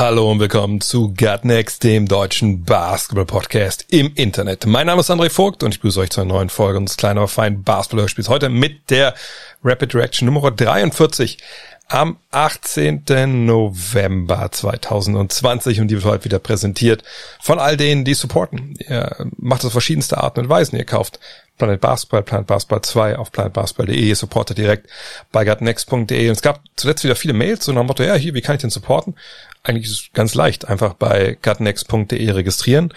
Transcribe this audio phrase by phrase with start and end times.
[0.00, 4.64] Hallo und willkommen zu Gut Next, dem deutschen Basketball-Podcast im Internet.
[4.64, 7.18] Mein Name ist André Vogt und ich begrüße euch zu einer neuen Folge unseres kleinen,
[7.18, 8.30] aber feinen Basketball-Hörspiels.
[8.30, 9.12] Heute mit der
[9.62, 11.36] Rapid Reaction Nummer 43
[11.88, 13.44] am 18.
[13.44, 17.02] November 2020 und die wird heute wieder präsentiert
[17.38, 18.76] von all denen, die supporten.
[18.78, 20.78] Ihr macht das auf verschiedenste Arten und Weisen.
[20.78, 21.20] Ihr kauft
[21.58, 24.88] Planet Basketball, Planet Basketball 2 auf planetbasketball.de, supportet direkt
[25.30, 26.28] bei gutnext.de.
[26.28, 28.54] Und es gab zuletzt wieder viele Mails so nach dem Motto, ja, hier, wie kann
[28.54, 29.14] ich denn supporten?
[29.62, 32.92] Eigentlich ist es ganz leicht, einfach bei gutnext.de registrieren.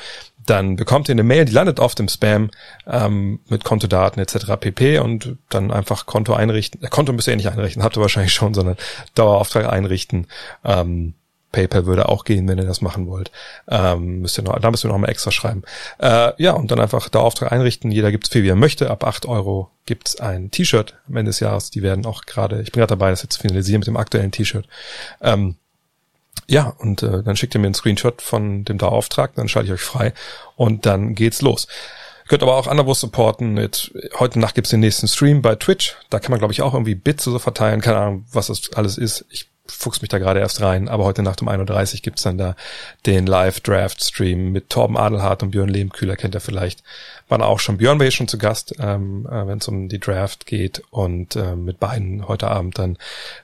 [0.45, 2.51] Dann bekommt ihr eine Mail, die landet oft im Spam
[2.85, 4.57] ähm, mit Kontodaten etc.
[4.59, 4.99] pp.
[4.99, 6.83] Und dann einfach Konto einrichten.
[6.83, 8.77] Äh, Konto müsst ihr eh nicht einrichten, habt ihr wahrscheinlich schon, sondern
[9.15, 10.27] Dauerauftrag einrichten.
[10.63, 11.13] Ähm,
[11.53, 13.31] PayPal würde auch gehen, wenn ihr das machen wollt.
[13.69, 15.63] Ähm, müsst ihr noch, da müsst ihr noch mal extra schreiben.
[15.99, 17.91] Äh, ja, und dann einfach Dauerauftrag einrichten.
[17.91, 18.89] Jeder gibt's viel, wie er möchte.
[18.89, 21.69] Ab acht Euro gibt's ein T-Shirt am Ende des Jahres.
[21.69, 24.31] Die werden auch gerade, ich bin gerade dabei, das jetzt zu finalisieren mit dem aktuellen
[24.31, 24.67] T-Shirt.
[25.21, 25.55] Ähm,
[26.47, 29.73] ja, und äh, dann schickt ihr mir einen Screenshot von dem Dauerauftrag, dann schalte ich
[29.73, 30.13] euch frei
[30.55, 31.67] und dann geht's los.
[32.25, 33.57] Ihr könnt aber auch anderswo supporten.
[33.57, 35.95] Jetzt, heute Nacht gibt's den nächsten Stream bei Twitch.
[36.09, 37.81] Da kann man, glaube ich, auch irgendwie Bits so verteilen.
[37.81, 39.25] Keine Ahnung, was das alles ist.
[39.29, 42.37] Ich fuchs mich da gerade erst rein, aber heute Nacht um 1.30 Uhr gibt's dann
[42.37, 42.55] da
[43.05, 46.83] den Live-Draft-Stream mit Torben Adelhardt und Björn Lehmkühler, kennt ihr vielleicht.
[47.29, 50.45] Waren auch schon, Björn war schon zu Gast, ähm, äh, wenn es um die Draft
[50.45, 52.97] geht und äh, mit beiden heute Abend dann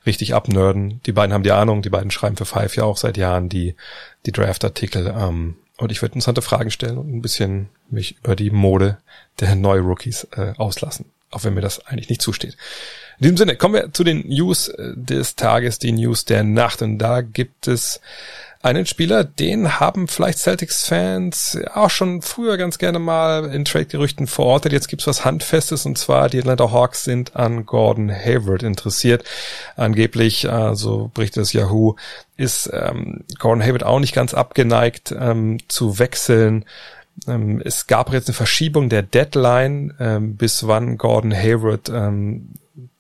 [0.06, 1.02] richtig abnörden.
[1.06, 3.76] Die beiden haben die Ahnung, die beiden schreiben für Five ja auch seit Jahren die,
[4.26, 8.52] die Draft-Artikel ähm, und ich würde interessante Fragen stellen und ein bisschen mich über die
[8.52, 8.98] Mode
[9.40, 12.58] der neuen Rookies äh, auslassen, auch wenn mir das eigentlich nicht zusteht.
[13.20, 16.82] In diesem Sinne kommen wir zu den News äh, des Tages, die News der Nacht.
[16.82, 18.00] Und da gibt es
[18.62, 24.74] einen Spieler, den haben vielleicht Celtics-Fans auch schon früher ganz gerne mal in Trade-Gerüchten verortet.
[24.74, 29.24] Jetzt gibt's was Handfestes und zwar die Atlanta Hawks sind an Gordon Hayward interessiert.
[29.78, 31.96] Angeblich, so berichtet das Yahoo,
[32.36, 36.66] ist ähm, Gordon Hayward auch nicht ganz abgeneigt ähm, zu wechseln.
[37.28, 42.50] Ähm, es gab jetzt eine Verschiebung der Deadline, ähm, bis wann Gordon Hayward ähm,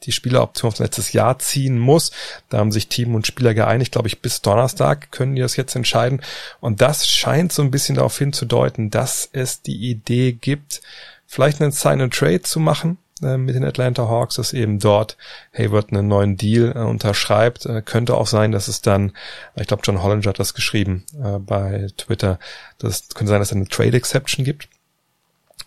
[0.03, 2.11] die Spieleroption von letztes Jahr ziehen muss.
[2.49, 5.75] Da haben sich Team und Spieler geeinigt, glaube ich, bis Donnerstag können die das jetzt
[5.75, 6.21] entscheiden.
[6.59, 10.81] Und das scheint so ein bisschen darauf hinzudeuten, dass es die Idee gibt,
[11.25, 15.17] vielleicht einen Sign and Trade zu machen äh, mit den Atlanta Hawks, dass eben dort
[15.53, 17.65] Hayward einen neuen Deal äh, unterschreibt.
[17.65, 19.13] Äh, könnte auch sein, dass es dann,
[19.55, 22.39] ich glaube, John Hollinger hat das geschrieben äh, bei Twitter,
[22.77, 24.69] das könnte sein, dass es eine Trade Exception gibt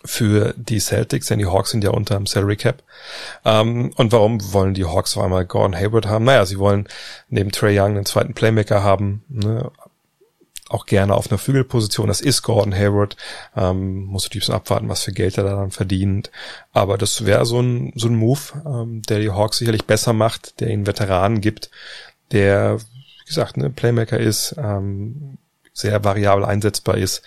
[0.05, 2.83] für die Celtics, denn die Hawks sind ja unter dem Salary Cap.
[3.45, 6.25] Ähm, und warum wollen die Hawks auf einmal Gordon Hayward haben?
[6.25, 6.87] Naja, sie wollen
[7.29, 9.71] neben Trey Young einen zweiten Playmaker haben, ne?
[10.73, 12.07] Auch gerne auf einer Flügelposition.
[12.07, 13.15] Das ist Gordon Hayward.
[13.55, 16.31] Ähm, muss natürlich so abwarten, was für Geld er da dann verdient.
[16.71, 20.59] Aber das wäre so ein, so ein Move, ähm, der die Hawks sicherlich besser macht,
[20.59, 21.69] der ihnen Veteranen gibt,
[22.31, 25.37] der, wie gesagt, ne, Playmaker ist, ähm,
[25.73, 27.23] sehr variabel einsetzbar ist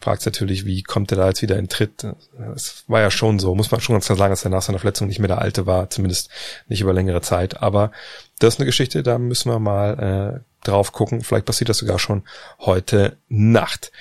[0.00, 2.06] fragt natürlich, wie kommt er da jetzt wieder in Tritt?
[2.54, 4.78] Es war ja schon so, muss man schon ganz klar sagen, dass er nach seiner
[4.78, 6.30] Verletzung nicht mehr der Alte war, zumindest
[6.68, 7.62] nicht über längere Zeit.
[7.62, 7.92] Aber
[8.38, 11.22] das ist eine Geschichte, da müssen wir mal äh, drauf gucken.
[11.22, 12.22] Vielleicht passiert das sogar schon
[12.60, 13.92] heute Nacht.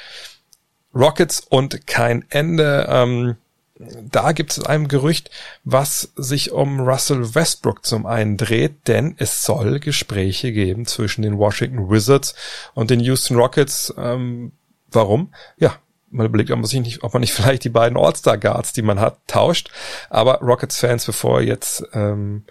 [0.94, 2.88] Rockets und kein Ende.
[2.90, 3.36] Ähm,
[3.80, 5.32] da gibt es ein Gerücht,
[5.64, 11.38] was sich um Russell Westbrook zum einen dreht, denn es soll Gespräche geben zwischen den
[11.38, 12.36] Washington Wizards
[12.74, 13.94] und den Houston Rockets.
[13.98, 14.52] Ähm,
[14.92, 15.34] warum?
[15.58, 15.78] Ja,
[16.12, 18.82] man überlegt, ob man sich nicht, ob man nicht vielleicht die beiden All-Star Guards, die
[18.82, 19.72] man hat, tauscht.
[20.10, 22.44] Aber Rockets-Fans, bevor jetzt ähm,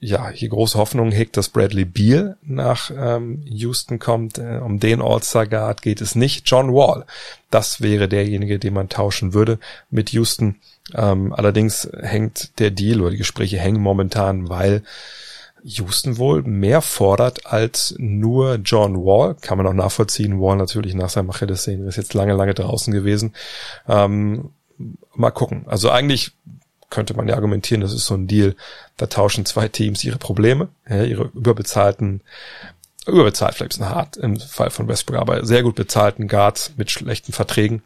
[0.00, 5.00] ja hier große Hoffnungen hegt, dass Bradley Beal nach ähm, Houston kommt, äh, um den
[5.00, 6.48] All-Star Guard geht es nicht.
[6.48, 7.06] John Wall,
[7.50, 9.58] das wäre derjenige, den man tauschen würde
[9.90, 10.56] mit Houston.
[10.94, 14.82] Ähm, allerdings hängt der Deal oder die Gespräche hängen momentan, weil
[15.62, 19.36] Houston wohl mehr fordert als nur John Wall.
[19.40, 20.40] Kann man auch nachvollziehen.
[20.40, 23.34] Wall natürlich nach seinem Achillessehnen ist jetzt lange, lange draußen gewesen.
[23.88, 24.50] Ähm,
[25.14, 25.64] mal gucken.
[25.66, 26.32] Also eigentlich
[26.90, 28.54] könnte man ja argumentieren, das ist so ein Deal.
[28.96, 32.20] Da tauschen zwei Teams ihre Probleme, ja, ihre überbezahlten,
[33.06, 37.32] überbezahlt vielleicht ein hart im Fall von Westbrook, aber sehr gut bezahlten Guards mit schlechten
[37.32, 37.82] Verträgen.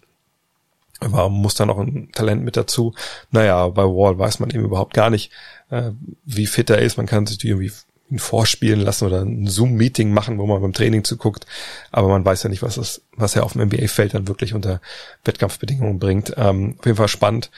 [1.00, 2.94] Aber muss da noch ein Talent mit dazu.
[3.30, 5.30] Naja, bei Wall weiß man eben überhaupt gar nicht,
[5.70, 5.90] äh,
[6.24, 6.96] wie fit er ist.
[6.96, 7.72] Man kann sich irgendwie
[8.10, 11.46] ihn vorspielen lassen oder ein Zoom-Meeting machen, wo man beim Training zuguckt.
[11.90, 14.80] Aber man weiß ja nicht, was, es, was er auf dem NBA-Feld dann wirklich unter
[15.24, 16.34] Wettkampfbedingungen bringt.
[16.36, 17.50] Ähm, auf jeden Fall spannend.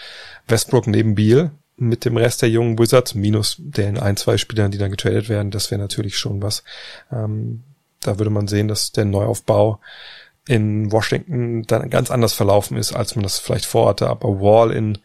[0.46, 4.78] Westbrook neben Beal mit dem Rest der jungen Wizards, minus den ein, zwei Spielern, die
[4.78, 6.64] dann getradet werden, das wäre natürlich schon was.
[7.12, 7.62] Ähm,
[8.00, 9.80] da würde man sehen, dass der Neuaufbau
[10.48, 14.08] in Washington dann ganz anders verlaufen ist, als man das vielleicht vorhatte.
[14.08, 14.98] Aber Wall in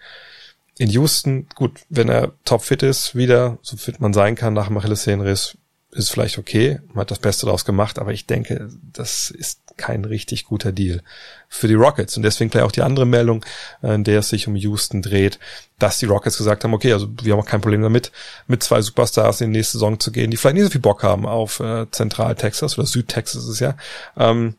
[0.78, 4.78] in Houston, gut, wenn er topfit ist, wieder, so fit man sein kann nach dem
[4.78, 5.58] Achillessehnenriss,
[5.92, 10.06] ist vielleicht okay, man hat das Beste daraus gemacht, aber ich denke, das ist kein
[10.06, 11.02] richtig guter Deal
[11.50, 12.16] für die Rockets.
[12.16, 13.44] Und deswegen gleich auch die andere Meldung,
[13.82, 15.40] äh, in der es sich um Houston dreht,
[15.80, 18.12] dass die Rockets gesagt haben, okay, also wir haben auch kein Problem damit,
[18.48, 21.04] mit zwei Superstars in die nächste Saison zu gehen, die vielleicht nicht so viel Bock
[21.04, 23.76] haben auf äh, Zentral-Texas oder Süd-Texas ist es ja.
[24.16, 24.56] Ähm,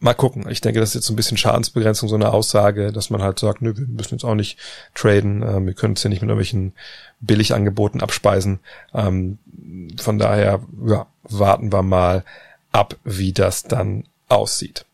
[0.00, 0.46] Mal gucken.
[0.50, 3.38] Ich denke, das ist jetzt so ein bisschen Schadensbegrenzung, so eine Aussage, dass man halt
[3.38, 4.58] sagt, nö, wir müssen jetzt auch nicht
[4.94, 6.72] traden, äh, wir können es ja nicht mit irgendwelchen
[7.20, 8.60] Billigangeboten abspeisen.
[8.92, 9.38] Ähm,
[9.98, 12.24] von daher, ja, warten wir mal
[12.72, 14.84] ab, wie das dann aussieht.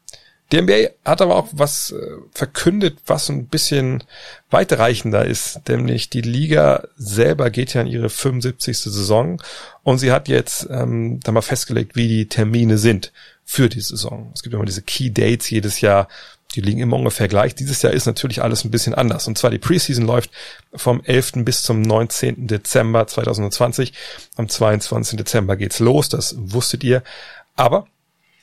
[0.53, 4.03] Die NBA hat aber auch was äh, verkündet, was ein bisschen
[4.51, 8.79] weitreichender ist, nämlich die Liga selber geht ja in ihre 75.
[8.79, 9.41] Saison
[9.85, 13.13] und sie hat jetzt ähm, da mal festgelegt, wie die Termine sind
[13.51, 14.31] für die Saison.
[14.33, 16.07] Es gibt immer diese Key Dates jedes Jahr,
[16.55, 17.57] die liegen immer ungefähr gleich.
[17.57, 19.27] Dieses Jahr ist natürlich alles ein bisschen anders.
[19.27, 20.31] Und zwar die Preseason läuft
[20.73, 21.33] vom 11.
[21.45, 22.47] bis zum 19.
[22.47, 23.93] Dezember 2020.
[24.37, 25.17] Am 22.
[25.17, 27.03] Dezember geht's los, das wusstet ihr.
[27.57, 27.89] Aber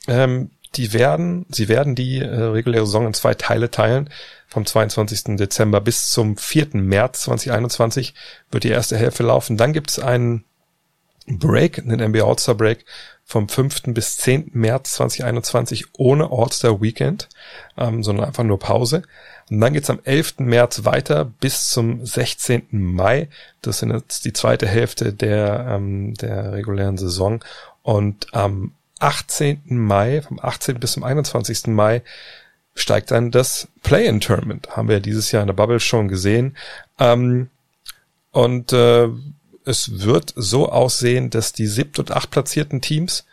[0.08, 4.10] ähm, die werden, sie werden die äh, reguläre Saison in zwei Teile teilen.
[4.46, 5.38] Vom 22.
[5.38, 6.68] Dezember bis zum 4.
[6.74, 8.12] März 2021
[8.50, 9.56] wird die erste Hälfte laufen.
[9.56, 10.44] Dann gibt's einen
[11.26, 12.84] Break, einen NBA All-Star Break
[13.28, 13.82] vom 5.
[13.88, 14.52] bis 10.
[14.54, 17.28] März 2021 ohne All-Star Weekend,
[17.76, 19.02] ähm, sondern einfach nur Pause.
[19.50, 20.36] Und dann geht's am 11.
[20.38, 22.68] März weiter bis zum 16.
[22.70, 23.28] Mai.
[23.60, 27.44] Das sind jetzt die zweite Hälfte der, ähm, der regulären Saison.
[27.82, 29.60] Und am 18.
[29.66, 30.80] Mai, vom 18.
[30.80, 31.66] bis zum 21.
[31.66, 32.00] Mai,
[32.74, 34.74] steigt dann das Play-in-Tournament.
[34.74, 36.56] Haben wir ja dieses Jahr in der Bubble schon gesehen.
[36.98, 37.50] Ähm,
[38.32, 39.08] und äh,
[39.68, 43.26] es wird so aussehen, dass die siebt und acht platzierten Teams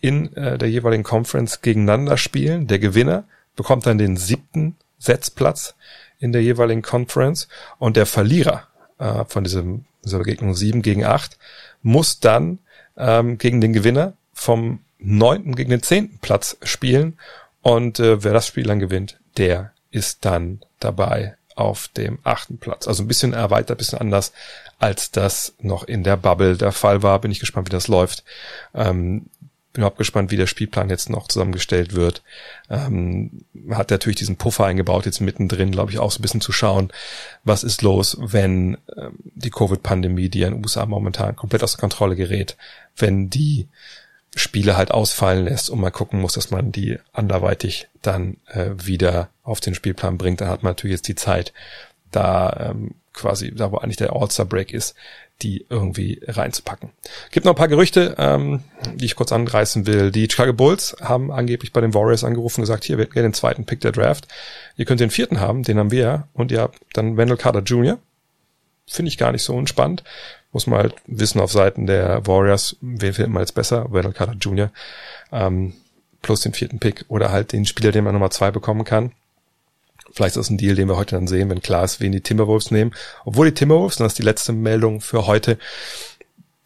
[0.00, 2.66] in äh, der jeweiligen Conference gegeneinander spielen.
[2.66, 3.24] Der Gewinner
[3.56, 5.74] bekommt dann den siebten Setzplatz
[6.18, 7.48] in der jeweiligen Conference.
[7.78, 8.66] Und der Verlierer
[8.98, 11.38] äh, von diesem, dieser Begegnung sieben gegen acht
[11.82, 12.58] muss dann
[12.98, 17.18] ähm, gegen den Gewinner vom neunten gegen den zehnten Platz spielen.
[17.62, 22.86] Und äh, wer das Spiel dann gewinnt, der ist dann dabei auf dem achten Platz.
[22.86, 24.32] Also ein bisschen erweitert, ein bisschen anders
[24.78, 27.20] als das noch in der Bubble der Fall war.
[27.20, 28.22] Bin ich gespannt, wie das läuft.
[28.74, 29.26] Ähm,
[29.72, 32.22] bin auch gespannt, wie der Spielplan jetzt noch zusammengestellt wird.
[32.70, 36.52] Ähm, hat natürlich diesen Puffer eingebaut, jetzt mittendrin, glaube ich, auch so ein bisschen zu
[36.52, 36.92] schauen,
[37.44, 41.80] was ist los, wenn ähm, die Covid-Pandemie, die in den USA momentan komplett aus der
[41.80, 42.56] Kontrolle gerät,
[42.96, 43.68] wenn die
[44.34, 49.30] Spiele halt ausfallen lässt und mal gucken muss, dass man die anderweitig dann äh, wieder
[49.42, 50.40] auf den Spielplan bringt.
[50.40, 51.52] Dann hat man natürlich jetzt die Zeit,
[52.10, 54.94] da ähm, quasi, da wo eigentlich der All-Star-Break ist,
[55.42, 56.90] die irgendwie reinzupacken.
[57.30, 58.64] Gibt noch ein paar Gerüchte, ähm,
[58.94, 60.10] die ich kurz anreißen will.
[60.10, 63.34] Die Chicago Bulls haben angeblich bei den Warriors angerufen und gesagt, hier, wir hätten den
[63.34, 64.26] zweiten Pick der Draft.
[64.76, 66.26] Ihr könnt den vierten haben, den haben wir.
[66.32, 67.98] Und ihr habt dann Wendell Carter Jr.
[68.86, 70.02] Finde ich gar nicht so unspannend.
[70.52, 73.92] Muss man halt wissen auf Seiten der Warriors, wen findet man jetzt besser?
[73.92, 74.70] Wendell Carter Jr.
[75.30, 75.74] Ähm,
[76.22, 79.12] plus den vierten Pick oder halt den Spieler, den man Nummer zwei bekommen kann.
[80.10, 82.22] Vielleicht ist das ein Deal, den wir heute dann sehen, wenn klar ist, wen die
[82.22, 82.94] Timberwolves nehmen.
[83.24, 85.58] Obwohl die Timberwolves, das ist die letzte Meldung für heute,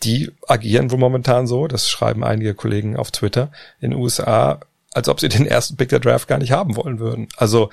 [0.05, 4.61] die agieren wohl momentan so, das schreiben einige Kollegen auf Twitter in den USA,
[4.93, 7.29] als ob sie den ersten Pick der Draft gar nicht haben wollen würden.
[7.37, 7.71] Also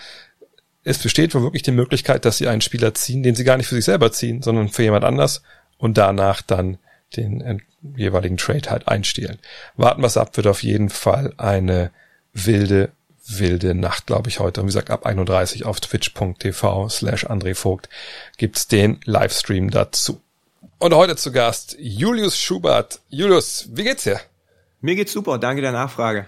[0.83, 3.67] es besteht wohl wirklich die Möglichkeit, dass sie einen Spieler ziehen, den sie gar nicht
[3.67, 5.43] für sich selber ziehen, sondern für jemand anders
[5.79, 6.77] und danach dann
[7.17, 7.63] den
[7.95, 9.39] jeweiligen Trade halt einstehlen.
[9.75, 11.89] Warten wir es ab, wird auf jeden Fall eine
[12.33, 12.91] wilde
[13.31, 14.61] wilde Nacht, glaube ich, heute.
[14.61, 17.89] Und wie gesagt, ab 31 auf twitch.tv slash André Vogt
[18.37, 20.21] gibt's den Livestream dazu.
[20.79, 23.01] Und heute zu Gast Julius Schubert.
[23.09, 24.19] Julius, wie geht's dir?
[24.81, 26.25] Mir geht's super, danke der Nachfrage.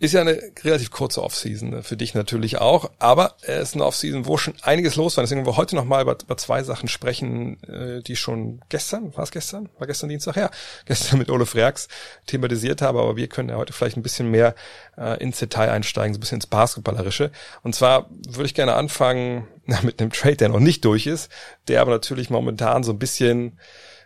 [0.00, 1.82] Ist ja eine relativ kurze Offseason, ne?
[1.82, 5.22] für dich natürlich auch, aber es ist eine Offseason, wo schon einiges los war.
[5.22, 9.24] Deswegen wollen wir heute nochmal über, über zwei Sachen sprechen, äh, die schon gestern, war
[9.24, 9.68] es gestern?
[9.78, 10.36] War gestern Dienstag?
[10.36, 10.50] Ja,
[10.86, 11.88] gestern mit Ole Freaks
[12.26, 14.54] thematisiert habe, aber wir können ja heute vielleicht ein bisschen mehr
[14.96, 17.30] äh, ins Detail einsteigen, so ein bisschen ins Basketballerische.
[17.62, 21.30] Und zwar würde ich gerne anfangen na, mit einem Trade, der noch nicht durch ist,
[21.68, 23.58] der aber natürlich momentan so ein bisschen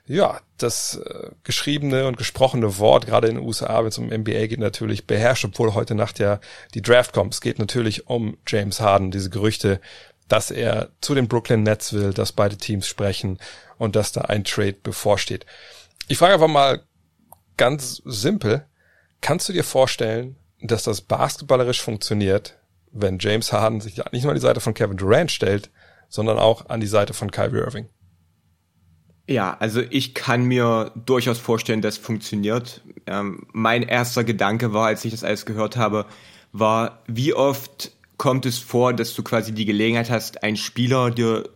[0.06, 4.46] ja, das äh, geschriebene und gesprochene Wort, gerade in den USA, wenn es um NBA
[4.46, 6.40] geht, natürlich beherrscht, obwohl heute Nacht ja
[6.75, 7.34] die Draft kommt.
[7.34, 9.80] Es geht natürlich um James Harden, diese Gerüchte,
[10.28, 13.38] dass er zu den Brooklyn Nets will, dass beide Teams sprechen
[13.78, 15.46] und dass da ein Trade bevorsteht.
[16.08, 16.82] Ich frage einfach mal
[17.56, 18.66] ganz simpel.
[19.20, 22.58] Kannst du dir vorstellen, dass das basketballerisch funktioniert,
[22.92, 25.70] wenn James Harden sich nicht nur an die Seite von Kevin Durant stellt,
[26.08, 27.88] sondern auch an die Seite von Kyrie Irving?
[29.26, 32.82] Ja, also ich kann mir durchaus vorstellen, dass funktioniert.
[33.06, 36.06] Ähm, mein erster Gedanke war, als ich das alles gehört habe,
[36.52, 41.48] war, wie oft kommt es vor, dass du quasi die Gelegenheit hast, einen Spieler dir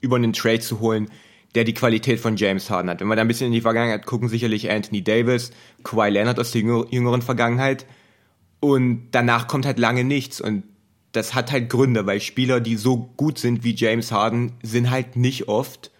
[0.00, 1.10] über einen Trade zu holen,
[1.54, 3.00] der die Qualität von James Harden hat.
[3.00, 5.52] Wenn wir da ein bisschen in die Vergangenheit gucken, sicherlich Anthony Davis,
[5.84, 7.86] Kawhi Leonard aus der jüngeren Vergangenheit.
[8.58, 10.40] Und danach kommt halt lange nichts.
[10.40, 10.64] Und
[11.12, 15.16] das hat halt Gründe, weil Spieler, die so gut sind wie James Harden, sind halt
[15.16, 15.90] nicht oft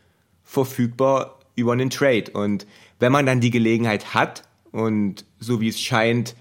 [0.53, 2.31] verfügbar über einen Trade.
[2.35, 2.67] Und
[2.99, 6.35] wenn man dann die Gelegenheit hat, und so wie es scheint,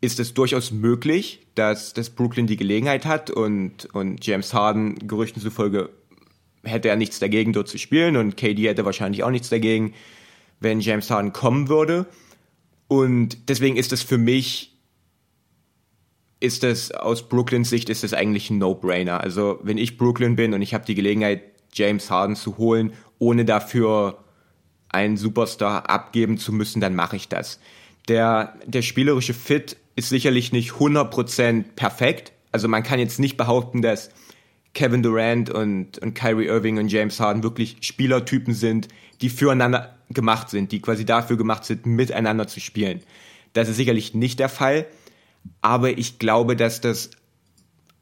[0.00, 5.42] ist es durchaus möglich, dass, dass Brooklyn die Gelegenheit hat und, und James Harden Gerüchten
[5.42, 5.90] zufolge
[6.62, 9.94] hätte er nichts dagegen, dort zu spielen und KD hätte wahrscheinlich auch nichts dagegen,
[10.60, 12.06] wenn James Harden kommen würde.
[12.88, 14.76] Und deswegen ist es für mich,
[16.40, 19.20] ist es aus Brooklyns Sicht, ist es eigentlich ein No-Brainer.
[19.20, 23.44] Also wenn ich Brooklyn bin und ich habe die Gelegenheit, James Harden zu holen, ohne
[23.44, 24.18] dafür
[24.88, 27.58] einen Superstar abgeben zu müssen, dann mache ich das.
[28.08, 32.32] Der, der spielerische Fit ist sicherlich nicht 100% perfekt.
[32.52, 34.10] Also man kann jetzt nicht behaupten, dass
[34.74, 38.88] Kevin Durant und, und Kyrie Irving und James Harden wirklich Spielertypen sind,
[39.20, 43.00] die füreinander gemacht sind, die quasi dafür gemacht sind, miteinander zu spielen.
[43.52, 44.86] Das ist sicherlich nicht der Fall,
[45.60, 47.10] aber ich glaube, dass das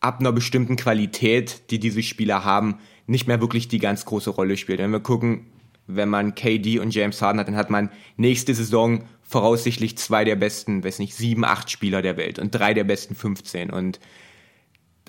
[0.00, 2.78] ab einer bestimmten Qualität, die diese Spieler haben,
[3.12, 4.80] nicht mehr wirklich die ganz große Rolle spielt.
[4.80, 5.46] Wenn wir gucken,
[5.86, 10.36] wenn man KD und James Harden hat, dann hat man nächste Saison voraussichtlich zwei der
[10.36, 13.70] besten, weiß nicht, sieben, acht Spieler der Welt und drei der besten 15.
[13.70, 14.00] Und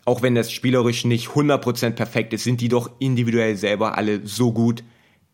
[0.06, 4.52] auch wenn das spielerisch nicht 100% perfekt ist, sind die doch individuell selber alle so
[4.52, 4.84] gut,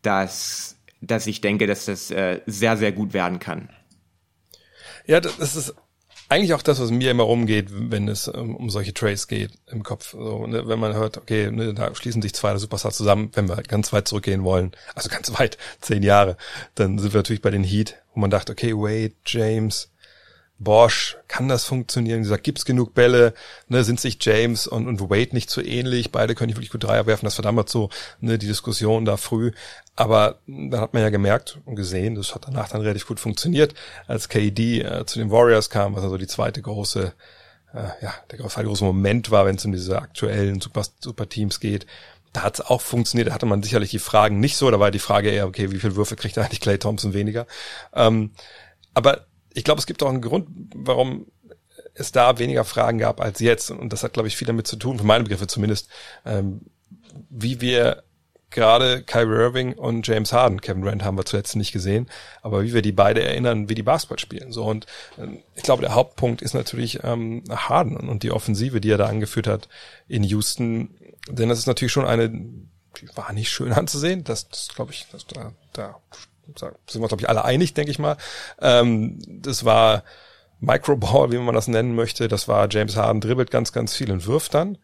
[0.01, 3.69] dass, dass ich denke, dass das äh, sehr, sehr gut werden kann.
[5.07, 5.73] Ja, das ist
[6.29, 9.83] eigentlich auch das, was mir immer rumgeht, wenn es um, um solche Trades geht im
[9.83, 10.11] Kopf.
[10.11, 13.57] So, ne, wenn man hört, okay, ne, da schließen sich zwei Superstars zusammen, wenn wir
[13.63, 16.37] ganz weit zurückgehen wollen, also ganz weit, zehn Jahre,
[16.75, 19.91] dann sind wir natürlich bei den Heat, wo man dachte, okay, Wade, James,
[20.59, 22.21] Bosch, kann das funktionieren?
[22.21, 23.33] Gesagt, gibt's genug Bälle?
[23.69, 26.11] Ne, sind sich James und, und Wade nicht so ähnlich?
[26.11, 27.25] Beide können nicht wirklich gut Dreier werfen.
[27.25, 27.89] Das war damals so
[28.19, 29.51] ne, die Diskussion da früh.
[29.95, 33.73] Aber dann hat man ja gemerkt und gesehen, das hat danach dann relativ gut funktioniert,
[34.05, 37.13] als KD äh, zu den Warriors kam, was also die zweite große,
[37.73, 41.61] äh, ja, der zweite große Moment war, wenn es um diese aktuellen Super, Super Teams
[41.61, 41.85] geht.
[42.33, 44.91] Da hat es auch funktioniert, da hatte man sicherlich die Fragen nicht so, da war
[44.91, 47.47] die Frage eher, okay, wie viel Würfe kriegt eigentlich Clay Thompson weniger?
[47.93, 48.31] Ähm,
[48.93, 51.27] aber ich glaube, es gibt auch einen Grund, warum
[51.93, 53.71] es da weniger Fragen gab als jetzt.
[53.71, 55.89] Und das hat, glaube ich, viel damit zu tun, für meine Begriffe zumindest,
[56.25, 56.61] ähm,
[57.29, 58.03] wie wir
[58.51, 62.09] gerade Kyrie Irving und James Harden, Kevin Durant haben wir zuletzt nicht gesehen,
[62.41, 64.51] aber wie wir die beide erinnern, wie die Basketball spielen.
[64.51, 64.87] So und
[65.19, 69.05] ähm, ich glaube, der Hauptpunkt ist natürlich ähm, Harden und die Offensive, die er da
[69.05, 69.69] angeführt hat
[70.07, 70.95] in Houston,
[71.27, 74.23] denn das ist natürlich schon eine, die war nicht schön anzusehen.
[74.23, 75.95] Das, das glaube ich, das, da, da
[76.55, 78.17] sind wir, glaube ich, alle einig, denke ich mal.
[78.61, 80.03] Ähm, das war
[80.59, 82.27] Microball, wie man das nennen möchte.
[82.27, 84.77] Das war James Harden dribbelt ganz, ganz viel und wirft dann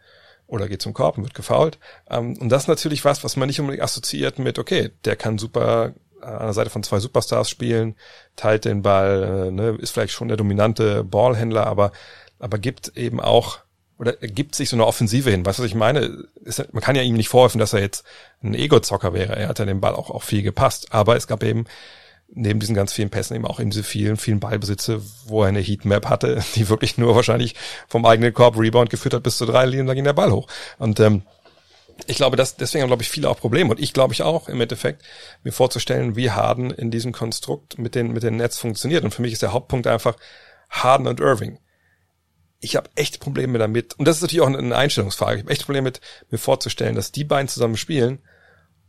[0.48, 1.80] oder geht zum Korb und wird gefoult.
[2.10, 5.38] Ähm, und das ist natürlich was, was man nicht unbedingt assoziiert mit, okay, der kann
[5.38, 7.96] super an der Seite von zwei Superstars spielen,
[8.36, 11.92] teilt den Ball, äh, ne, ist vielleicht schon der dominante Ballhändler, aber,
[12.40, 13.60] aber gibt eben auch
[13.98, 15.46] oder gibt sich so eine Offensive hin.
[15.46, 16.26] Weißt du, was ich meine?
[16.44, 18.04] Ist, man kann ja ihm nicht vorwerfen, dass er jetzt
[18.44, 19.36] ein Ego-Zocker wäre.
[19.36, 20.88] Er hat ja den Ball auch, auch viel gepasst.
[20.92, 21.66] Aber es gab eben
[22.28, 25.62] neben diesen ganz vielen Pässen eben auch eben diese vielen, vielen Ballbesitze, wo er eine
[25.62, 27.56] Heatmap hatte, die wirklich nur wahrscheinlich
[27.88, 30.48] vom eigenen Korb Rebound geführt hat bis zu drei Linien, da ging der Ball hoch.
[30.78, 31.22] Und ähm,
[32.08, 33.70] ich glaube, dass deswegen haben, glaube ich, viele auch Probleme.
[33.72, 35.04] Und ich glaube ich auch im Endeffekt,
[35.44, 39.06] mir vorzustellen, wie Harden in diesem Konstrukt mit den, mit den Nets funktioniert.
[39.06, 40.18] Und für mich ist der Hauptpunkt einfach
[40.70, 41.60] Harden und Irving
[42.60, 45.66] ich habe echt Probleme damit, und das ist natürlich auch eine Einstellungsfrage, ich habe echt
[45.66, 48.20] Probleme mit, mir vorzustellen, dass die beiden zusammen spielen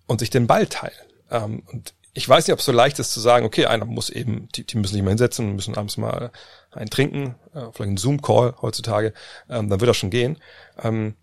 [0.07, 0.95] und sich den Ball teilen.
[1.31, 4.09] Ähm, und ich weiß nicht, ob es so leicht ist zu sagen, okay, einer muss
[4.09, 6.33] eben, die, die müssen sich mal hinsetzen, müssen abends mal
[6.71, 9.13] einen trinken, äh, vielleicht einen Zoom-Call heutzutage,
[9.51, 10.39] ähm, dann wird das schon gehen.
[10.83, 11.17] Ähm,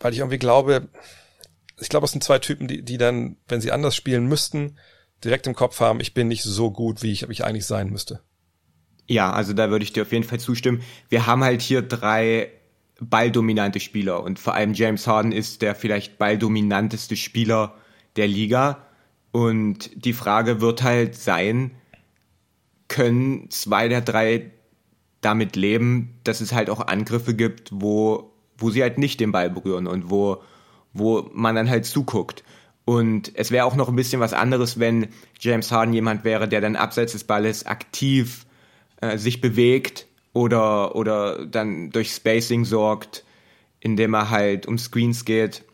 [0.00, 0.88] weil ich irgendwie glaube,
[1.78, 4.78] ich glaube, es sind zwei Typen, die, die dann, wenn sie anders spielen müssten,
[5.22, 7.90] direkt im Kopf haben, ich bin nicht so gut, wie ich, wie ich eigentlich sein
[7.90, 8.20] müsste.
[9.12, 10.80] Ja, also da würde ich dir auf jeden Fall zustimmen.
[11.10, 12.50] Wir haben halt hier drei
[12.98, 17.74] balldominante Spieler und vor allem James Harden ist der vielleicht balldominanteste Spieler
[18.16, 18.86] der Liga.
[19.30, 21.72] Und die Frage wird halt sein,
[22.88, 24.50] können zwei der drei
[25.20, 29.50] damit leben, dass es halt auch Angriffe gibt, wo, wo sie halt nicht den Ball
[29.50, 30.42] berühren und wo,
[30.94, 32.44] wo man dann halt zuguckt.
[32.86, 36.62] Und es wäre auch noch ein bisschen was anderes, wenn James Harden jemand wäre, der
[36.62, 38.46] dann abseits des Balles aktiv
[39.02, 43.24] äh, sich bewegt oder, oder dann durch Spacing sorgt,
[43.80, 45.64] indem er halt um Screens geht.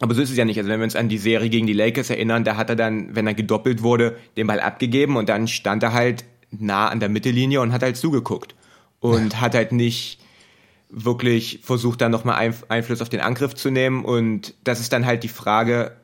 [0.00, 0.58] Aber so ist es ja nicht.
[0.58, 3.14] Also wenn wir uns an die Serie gegen die Lakers erinnern, da hat er dann,
[3.14, 7.08] wenn er gedoppelt wurde, den Ball abgegeben und dann stand er halt nah an der
[7.08, 8.54] Mittellinie und hat halt zugeguckt.
[8.98, 9.40] Und ja.
[9.40, 10.20] hat halt nicht
[10.90, 14.04] wirklich versucht, dann nochmal Einfluss auf den Angriff zu nehmen.
[14.04, 15.96] Und das ist dann halt die Frage,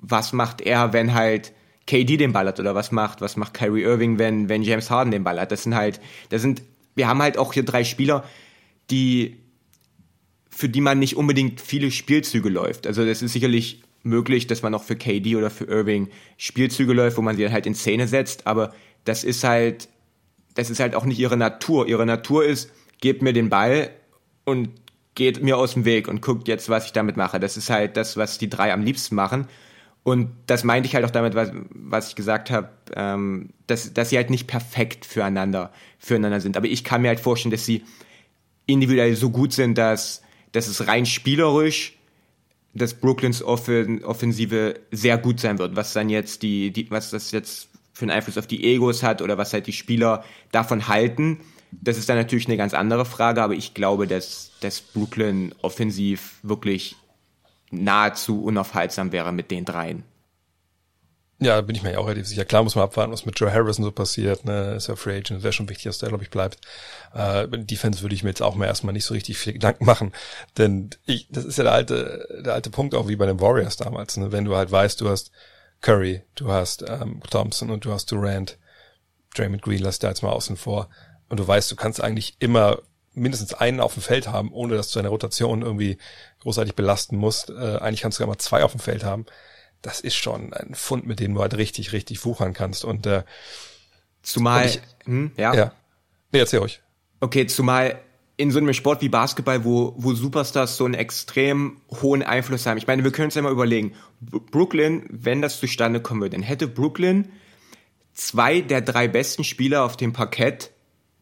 [0.00, 1.52] was macht er, wenn halt
[1.86, 5.10] KD den Ball hat oder was macht, was macht Kyrie Irving, wenn, wenn James Harden
[5.10, 5.52] den Ball hat.
[5.52, 6.00] Das sind halt,
[6.30, 6.62] das sind,
[6.94, 8.24] wir haben halt auch hier drei Spieler,
[8.90, 9.36] die
[10.50, 12.86] für die man nicht unbedingt viele Spielzüge läuft.
[12.86, 17.18] Also das ist sicherlich möglich, dass man auch für KD oder für Irving Spielzüge läuft,
[17.18, 18.72] wo man sie dann halt in Szene setzt, aber
[19.04, 19.88] das ist halt,
[20.54, 21.86] das ist halt auch nicht ihre Natur.
[21.86, 23.90] Ihre Natur ist, gebt mir den Ball
[24.44, 24.70] und
[25.14, 27.38] geht mir aus dem Weg und guckt jetzt, was ich damit mache.
[27.38, 29.48] Das ist halt das, was die drei am liebsten machen.
[30.06, 34.10] Und das meinte ich halt auch damit, was, was ich gesagt habe, ähm, dass, dass
[34.10, 36.56] sie halt nicht perfekt füreinander, füreinander sind.
[36.56, 37.82] Aber ich kann mir halt vorstellen, dass sie
[38.66, 40.22] individuell so gut sind, dass
[40.52, 41.92] dass es rein spielerisch
[42.72, 47.68] dass Brooklyns Offensive sehr gut sein wird, was dann jetzt die, die, was das jetzt
[47.94, 50.22] für einen Einfluss auf die Egos hat oder was halt die Spieler
[50.52, 51.40] davon halten.
[51.72, 56.34] Das ist dann natürlich eine ganz andere Frage, aber ich glaube, dass, dass Brooklyn offensiv
[56.42, 56.96] wirklich
[57.70, 60.04] nahezu unaufhaltsam wäre mit den dreien.
[61.38, 62.46] Ja, bin ich mir ja auch relativ sicher.
[62.46, 64.46] Klar muss man abwarten, was mit Joe Harrison so passiert.
[64.46, 64.74] Ne?
[64.76, 66.58] Ist ja Free Agent, wäre schon wichtig, dass der, glaube ich, bleibt.
[67.12, 70.12] Äh, Defense würde ich mir jetzt auch mal erstmal nicht so richtig viel Gedanken machen.
[70.56, 73.76] Denn ich, das ist ja der alte, der alte Punkt auch wie bei den Warriors
[73.76, 74.16] damals.
[74.16, 74.32] Ne?
[74.32, 75.30] Wenn du halt weißt, du hast
[75.82, 78.56] Curry, du hast ähm, Thompson und du hast Durant,
[79.34, 80.88] Draymond Green lass da jetzt mal außen vor.
[81.28, 82.78] Und du weißt, du kannst eigentlich immer
[83.16, 85.98] mindestens einen auf dem Feld haben, ohne dass du deine Rotation irgendwie
[86.40, 87.50] großartig belasten musst.
[87.50, 89.26] Äh, eigentlich kannst du sogar mal zwei auf dem Feld haben
[89.86, 92.84] das ist schon ein Fund, mit dem du halt richtig, richtig wuchern kannst.
[92.84, 93.22] Und äh,
[94.22, 95.54] zumal, ich, hm, ja.
[95.54, 95.72] ja.
[96.32, 96.80] Nee, erzähl euch.
[97.20, 98.00] Okay, zumal
[98.36, 102.76] in so einem Sport wie Basketball, wo, wo Superstars so einen extrem hohen Einfluss haben.
[102.76, 106.42] Ich meine, wir können uns ja mal überlegen, Brooklyn, wenn das zustande kommen würde, dann
[106.42, 107.30] hätte Brooklyn
[108.12, 110.72] zwei der drei besten Spieler auf dem Parkett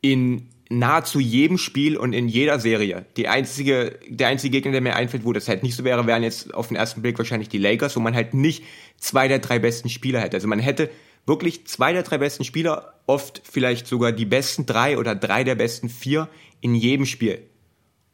[0.00, 3.04] in nahezu jedem Spiel und in jeder Serie.
[3.16, 6.22] Die einzige, der einzige Gegner, der mir einfällt, wo das halt nicht so wäre, wären
[6.22, 8.64] jetzt auf den ersten Blick wahrscheinlich die Lakers, wo man halt nicht
[8.98, 10.36] zwei der drei besten Spieler hätte.
[10.36, 10.90] Also man hätte
[11.26, 15.54] wirklich zwei der drei besten Spieler, oft vielleicht sogar die besten drei oder drei der
[15.54, 16.28] besten vier
[16.60, 17.42] in jedem Spiel.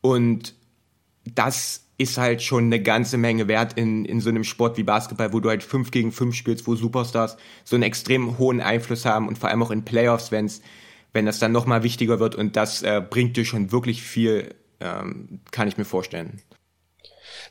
[0.00, 0.54] Und
[1.24, 5.32] das ist halt schon eine ganze Menge wert in, in so einem Sport wie Basketball,
[5.32, 9.28] wo du halt fünf gegen fünf spielst, wo Superstars so einen extrem hohen Einfluss haben
[9.28, 10.62] und vor allem auch in Playoffs, wenn es
[11.12, 15.40] wenn das dann nochmal wichtiger wird und das äh, bringt dir schon wirklich viel, ähm,
[15.50, 16.42] kann ich mir vorstellen.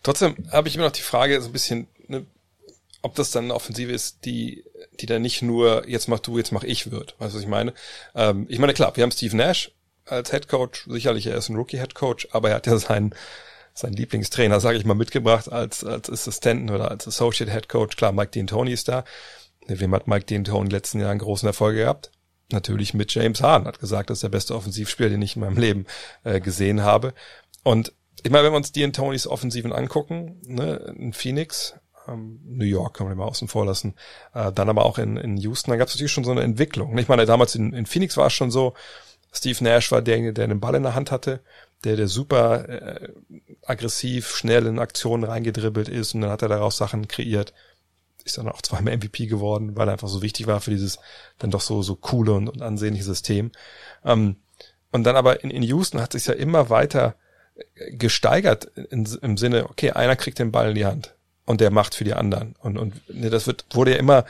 [0.03, 2.25] Trotzdem habe ich immer noch die Frage, so ein bisschen, ne,
[3.01, 4.63] ob das dann eine Offensive ist, die,
[4.99, 7.15] die dann nicht nur jetzt mach du, jetzt mach ich wird.
[7.19, 7.73] Weißt du, was ich meine?
[8.15, 9.71] Ähm, ich meine, klar, wir haben Steve Nash
[10.05, 13.13] als Head Coach, sicherlich er ist ein Rookie Head Coach, aber er hat ja seinen
[13.73, 17.95] sein Lieblingstrainer, sage ich mal, mitgebracht als als Assistenten oder als Associate Head Coach.
[17.95, 19.05] Klar, Mike D'Antoni ist da.
[19.67, 22.11] Wem hat Mike D'Antoni in den letzten Jahren großen Erfolg gehabt?
[22.51, 25.57] Natürlich mit James Harden, hat gesagt, das ist der beste Offensivspieler, den ich in meinem
[25.57, 25.85] Leben
[26.23, 27.13] äh, gesehen habe.
[27.63, 31.75] Und ich meine, wenn wir uns die in Tonys Offensiven angucken, ne, in Phoenix,
[32.07, 33.95] ähm, New York kann man immer außen vor lassen,
[34.33, 36.97] äh, dann aber auch in, in Houston, dann gab es natürlich schon so eine Entwicklung.
[36.97, 38.73] Ich meine, damals in, in Phoenix war es schon so,
[39.31, 41.41] Steve Nash war der, der den Ball in der Hand hatte,
[41.83, 43.09] der, der super äh,
[43.65, 47.53] aggressiv, schnell in Aktionen reingedribbelt ist und dann hat er daraus Sachen kreiert
[48.23, 50.99] ist dann auch zweimal MVP geworden, weil er einfach so wichtig war für dieses
[51.37, 53.51] dann doch so, so coole und, und ansehnliche System.
[54.03, 54.37] Ähm,
[54.91, 57.15] und dann aber in, in Houston hat sich ja immer weiter
[57.75, 61.71] äh, gesteigert in, im Sinne, okay, einer kriegt den Ball in die Hand und der
[61.71, 62.55] macht für die anderen.
[62.59, 64.25] Und, und ne, das wird, wurde ja immer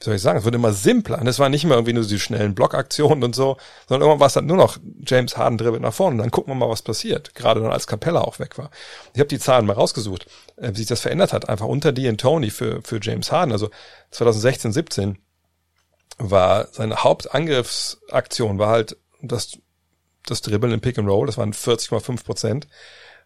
[0.00, 1.20] wie soll ich sagen, es wird immer simpler.
[1.20, 3.56] Und es war nicht mehr irgendwie nur die schnellen Blockaktionen und so,
[3.88, 6.52] sondern irgendwann war es dann nur noch James Harden dribbelt nach vorne und dann gucken
[6.52, 7.34] wir mal, was passiert.
[7.34, 8.70] Gerade dann, als Capella auch weg war.
[9.14, 11.48] Ich habe die Zahlen mal rausgesucht, äh, wie sich das verändert hat.
[11.48, 13.50] Einfach unter die und Tony für, für James Harden.
[13.50, 13.70] Also
[14.12, 15.18] 2016, 17
[16.18, 19.58] war seine Hauptangriffsaktion war halt das,
[20.26, 21.26] das Dribbeln im Pick and Roll.
[21.26, 22.68] Das waren 40,5 Prozent.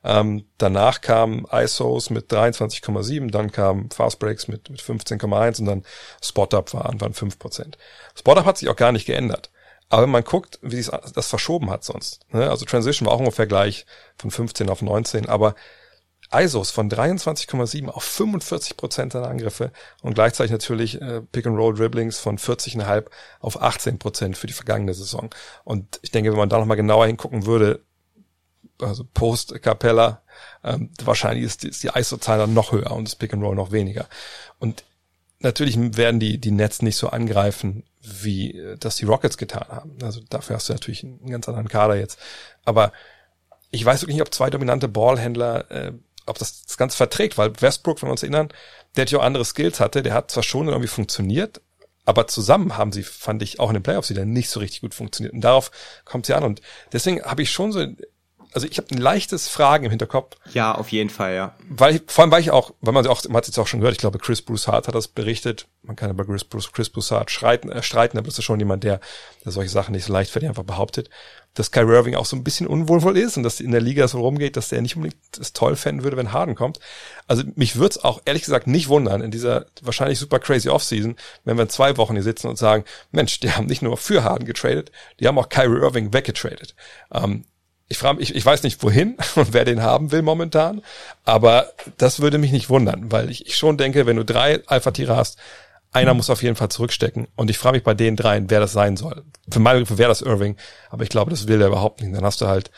[0.04, 5.84] Ähm, danach kam ISOs mit 23,7, dann kam Fastbreaks mit, mit 15,1 und dann
[6.22, 7.74] Spot-Up waren, waren 5%.
[8.16, 9.50] Spot-Up hat sich auch gar nicht geändert.
[9.88, 12.48] Aber wenn man guckt, wie sich das verschoben hat sonst, ne?
[12.48, 13.84] also Transition war auch ungefähr gleich
[14.16, 15.54] von 15 auf 19, aber
[16.34, 23.04] ISOs von 23,7 auf 45 Prozent der Angriffe und gleichzeitig natürlich äh, Pick-and-Roll-Dribblings von 40,5
[23.40, 25.28] auf 18 Prozent für die vergangene Saison.
[25.64, 27.84] Und ich denke, wenn man da nochmal genauer hingucken würde,
[28.80, 30.22] also Post Capella,
[30.64, 33.54] ähm, wahrscheinlich ist die, ist die ISO-Zahl dann noch höher und das Pick and Roll
[33.54, 34.06] noch weniger.
[34.58, 34.84] Und
[35.40, 39.96] natürlich werden die, die Nets nicht so angreifen, wie äh, das die Rockets getan haben.
[40.02, 42.18] Also dafür hast du natürlich einen ganz anderen Kader jetzt.
[42.64, 42.92] Aber
[43.70, 45.92] ich weiß wirklich nicht, ob zwei dominante Ballhändler, äh,
[46.26, 48.48] ob das das Ganze verträgt, weil Westbrook, wenn wir uns erinnern,
[48.96, 51.60] der natürlich auch andere Skills hatte, der hat zwar schon irgendwie funktioniert,
[52.04, 54.94] aber zusammen haben sie, fand ich, auch in den Playoffs wieder nicht so richtig gut
[54.94, 55.34] funktioniert.
[55.34, 55.70] Und darauf
[56.04, 56.42] kommt sie an.
[56.42, 56.60] Und
[56.92, 57.86] deswegen habe ich schon so
[58.54, 60.36] also ich habe ein leichtes Fragen im Hinterkopf.
[60.52, 61.54] Ja, auf jeden Fall, ja.
[61.68, 63.66] Weil ich, vor allem, weil ich auch, weil man auch, man hat es jetzt auch
[63.66, 65.66] schon gehört, ich glaube, Chris Broussard hat das berichtet.
[65.82, 68.84] Man kann über Chris, Bruce, Chris Broussard streiten, äh, streiten, aber das ist schon jemand,
[68.84, 69.00] der,
[69.44, 71.08] der solche Sachen nicht so leichtfertig einfach behauptet,
[71.54, 74.20] dass Kyrie Irving auch so ein bisschen unwohlvoll ist und dass in der Liga so
[74.20, 76.78] rumgeht, dass der nicht unbedingt es toll fänden würde, wenn Harden kommt.
[77.26, 81.16] Also mich würde es auch ehrlich gesagt nicht wundern in dieser wahrscheinlich super crazy Offseason,
[81.44, 84.24] wenn wir in zwei Wochen hier sitzen und sagen, Mensch, die haben nicht nur für
[84.24, 86.74] Harden getradet, die haben auch Kyrie Irving weggetradet.
[87.12, 87.44] Ähm,
[87.92, 90.82] ich frage ich, ich weiß nicht wohin und wer den haben will momentan,
[91.24, 95.14] aber das würde mich nicht wundern, weil ich, ich schon denke, wenn du drei Alpha-Tiere
[95.14, 95.38] hast,
[95.92, 97.28] einer muss auf jeden Fall zurückstecken.
[97.36, 99.24] Und ich frage mich bei den dreien, wer das sein soll.
[99.50, 100.56] Für meine Begriffe wäre das Irving,
[100.88, 102.14] aber ich glaube, das will er überhaupt nicht.
[102.14, 102.70] Dann hast du halt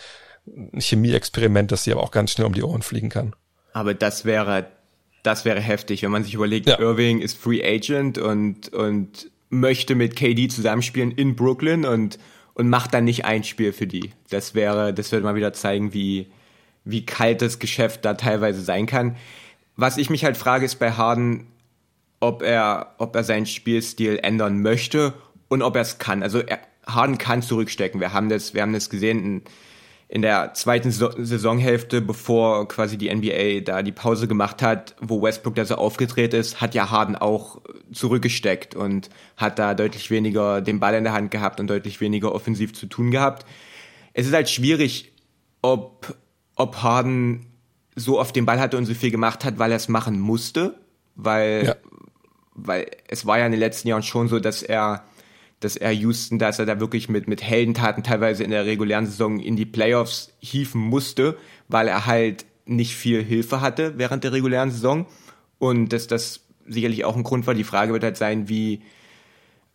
[0.46, 3.36] ein Chemie-Experiment, das dir aber auch ganz schnell um die Ohren fliegen kann.
[3.72, 4.66] Aber das wäre,
[5.22, 6.80] das wäre heftig, wenn man sich überlegt, ja.
[6.80, 12.18] Irving ist Free Agent und, und möchte mit KD zusammenspielen in Brooklyn und
[12.54, 14.12] und macht dann nicht ein Spiel für die.
[14.30, 16.28] Das wäre, das würde mal wieder zeigen, wie,
[16.84, 19.16] wie kalt das Geschäft da teilweise sein kann.
[19.76, 21.48] Was ich mich halt frage, ist bei Harden,
[22.20, 25.14] ob er, ob er seinen Spielstil ändern möchte
[25.48, 26.22] und ob er es kann.
[26.22, 28.00] Also er, Harden kann zurückstecken.
[28.00, 29.42] Wir haben das, wir haben das gesehen
[30.08, 35.54] in der zweiten Saisonhälfte, bevor quasi die NBA da die Pause gemacht hat, wo Westbrook
[35.54, 37.60] da so aufgedreht ist, hat ja Harden auch
[37.92, 42.34] zurückgesteckt und hat da deutlich weniger den Ball in der Hand gehabt und deutlich weniger
[42.34, 43.46] offensiv zu tun gehabt.
[44.12, 45.12] Es ist halt schwierig,
[45.62, 46.14] ob,
[46.54, 47.46] ob Harden
[47.96, 50.78] so oft den Ball hatte und so viel gemacht hat, weil er es machen musste,
[51.14, 51.76] weil, ja.
[52.54, 55.04] weil es war ja in den letzten Jahren schon so, dass er
[55.60, 59.40] dass er Houston, dass er da wirklich mit, mit Heldentaten teilweise in der regulären Saison
[59.40, 61.36] in die Playoffs hieven musste,
[61.68, 65.06] weil er halt nicht viel Hilfe hatte während der regulären Saison.
[65.58, 67.54] Und dass das sicherlich auch ein Grund war.
[67.54, 68.82] Die Frage wird halt sein, wie,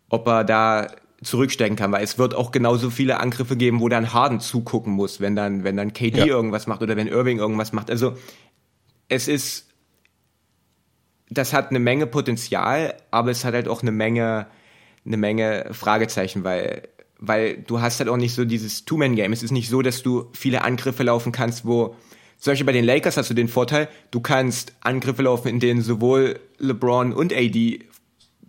[0.10, 0.88] ob er da
[1.22, 5.20] zurückstecken kann, weil es wird auch genauso viele Angriffe geben, wo dann Harden zugucken muss,
[5.20, 6.26] wenn dann, wenn dann KD ja.
[6.26, 7.92] irgendwas macht oder wenn Irving irgendwas macht.
[7.92, 8.16] Also,
[9.10, 9.68] es ist,
[11.30, 14.48] das hat eine Menge Potenzial, aber es hat halt auch eine Menge,
[15.10, 19.34] eine Menge Fragezeichen, weil, weil du hast halt auch nicht so dieses Two-Man-Game.
[19.34, 21.96] Es ist nicht so, dass du viele Angriffe laufen kannst, wo,
[22.38, 25.82] zum Beispiel bei den Lakers hast du den Vorteil, du kannst Angriffe laufen, in denen
[25.82, 27.80] sowohl LeBron und AD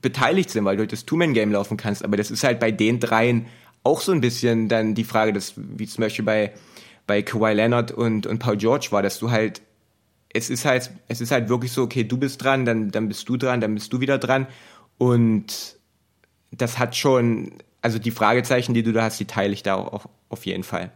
[0.01, 2.05] beteiligt sind, weil du das Two-Man-Game laufen kannst.
[2.05, 3.47] Aber das ist halt bei den dreien
[3.83, 6.53] auch so ein bisschen dann die Frage, dass, wie zum Beispiel bei,
[7.07, 9.63] bei Kawhi Leonard und, und Paul George war, dass du halt,
[10.29, 13.29] es ist halt, es ist halt wirklich so, okay, du bist dran, dann, dann bist
[13.29, 14.47] du dran, dann bist du wieder dran.
[14.99, 15.80] Und
[16.51, 20.07] das hat schon, also die Fragezeichen, die du da hast, die teile ich da auch
[20.29, 20.91] auf jeden Fall.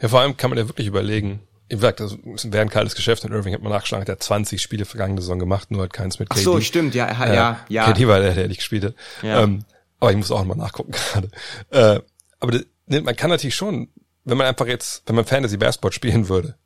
[0.00, 3.24] Ja, vor allem kann man ja wirklich überlegen, wie gesagt, das wäre ein kaltes Geschäft
[3.24, 6.18] und Irving hat man nachgeschlagen, hat er 20 Spiele vergangene Saison gemacht, nur hat keins
[6.18, 6.40] mit KD.
[6.40, 7.60] Ach so, stimmt, ja, ja, ja.
[7.68, 7.92] ja.
[7.92, 8.94] KD war der, der nicht gespielt hat.
[9.22, 9.42] Ja.
[9.42, 9.64] Ähm,
[9.98, 11.30] aber ich muss auch nochmal nachgucken gerade.
[11.70, 12.00] Äh,
[12.40, 12.64] aber das,
[13.02, 13.88] man kann natürlich schon,
[14.24, 16.56] wenn man einfach jetzt, wenn man Fantasy Basketball spielen würde,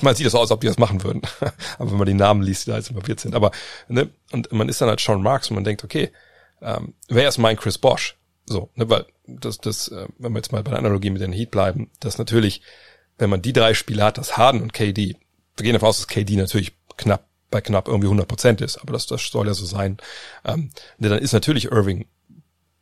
[0.00, 1.22] man sieht das aus, als ob die das machen würden.
[1.78, 3.34] aber wenn man die Namen liest, die da jetzt involviert sind.
[3.34, 3.50] Aber,
[3.88, 6.10] ne, und man ist dann halt Sean Marks und man denkt, okay,
[6.62, 8.16] ähm, wer ist mein Chris Bosch?
[8.46, 11.32] So, ne, weil das, das, äh, wenn wir jetzt mal bei der Analogie mit den
[11.32, 12.62] Heat bleiben, das natürlich,
[13.18, 15.16] wenn man die drei Spiele hat, das Harden und KD,
[15.56, 18.94] wir gehen davon aus, dass KD natürlich knapp bei knapp irgendwie 100 Prozent ist, aber
[18.94, 19.98] das, das soll ja so sein.
[20.44, 22.06] Ähm, ne, dann ist natürlich Irving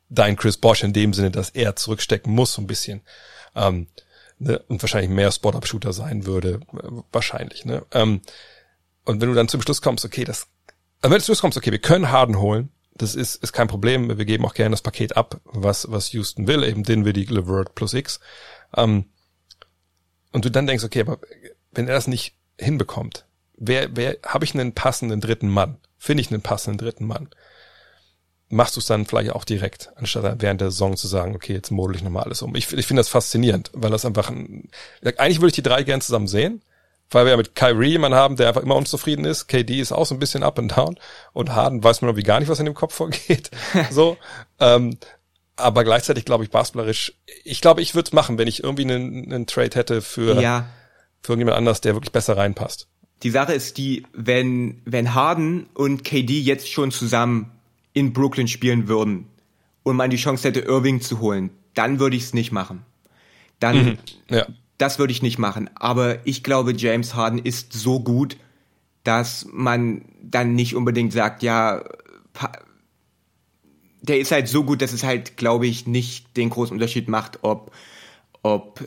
[0.09, 3.01] dein Chris Bosch in dem Sinne, dass er zurückstecken muss so ein bisschen.
[3.55, 3.87] Ähm,
[4.39, 7.65] ne, und wahrscheinlich mehr Spot-Up-Shooter sein würde, äh, wahrscheinlich.
[7.65, 7.85] Ne?
[7.91, 8.21] Ähm,
[9.05, 10.47] und wenn du dann zum Schluss kommst, okay, das,
[11.01, 12.69] also wenn du zum Schluss kommst, okay, wir können Harden holen,
[13.01, 14.17] das ist, ist kein Problem.
[14.17, 17.93] Wir geben auch gerne das Paket ab, was, was Houston will, eben Dinwiddie, LeVert plus
[17.93, 18.19] X.
[18.75, 19.05] Ähm,
[20.31, 21.19] und du dann denkst, okay, aber
[21.71, 23.25] wenn er das nicht hinbekommt,
[23.57, 25.77] wer, wer, habe ich einen passenden dritten Mann?
[25.97, 27.29] Finde ich einen passenden dritten Mann?
[28.49, 31.71] Machst du es dann vielleicht auch direkt, anstatt während der Saison zu sagen, okay, jetzt
[31.71, 32.55] model ich nochmal alles um.
[32.55, 34.69] Ich, ich finde das faszinierend, weil das einfach ein,
[35.01, 36.61] eigentlich würde ich die drei gern zusammen sehen,
[37.11, 39.47] weil wir ja mit Kyrie jemanden haben, der einfach immer unzufrieden ist.
[39.47, 40.97] KD ist auch so ein bisschen up and down
[41.33, 43.51] und Harden weiß man irgendwie gar nicht, was in dem Kopf vorgeht.
[43.91, 44.17] so,
[44.59, 44.97] ähm,
[45.57, 49.31] aber gleichzeitig glaube ich basketballerisch, ich glaube, ich würde es machen, wenn ich irgendwie einen,
[49.31, 50.67] einen Trade hätte für, ja.
[51.21, 52.87] für irgendjemand anders, der wirklich besser reinpasst.
[53.23, 57.51] Die Sache ist die, wenn, wenn Harden und KD jetzt schon zusammen
[57.93, 59.27] in Brooklyn spielen würden
[59.83, 62.83] und man die Chance hätte, Irving zu holen, dann würde ich es nicht machen.
[63.59, 63.97] Dann, mhm.
[64.29, 64.47] ja
[64.81, 65.69] das würde ich nicht machen.
[65.75, 68.37] Aber ich glaube, James Harden ist so gut,
[69.03, 71.83] dass man dann nicht unbedingt sagt, ja,
[74.01, 77.39] der ist halt so gut, dass es halt, glaube ich, nicht den großen Unterschied macht,
[77.43, 77.71] ob,
[78.41, 78.83] ob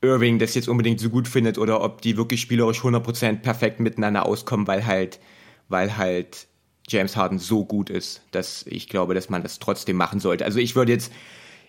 [0.00, 4.26] Irving das jetzt unbedingt so gut findet oder ob die wirklich spielerisch 100% perfekt miteinander
[4.26, 5.18] auskommen, weil halt,
[5.68, 6.46] weil halt
[6.88, 10.44] James Harden so gut ist, dass ich glaube, dass man das trotzdem machen sollte.
[10.44, 11.12] Also ich würde jetzt,